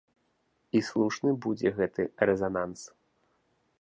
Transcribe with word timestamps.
І 0.79 0.81
слушны 0.87 1.33
будзе 1.47 1.73
гэты 1.81 2.01
рэзананс. 2.31 2.81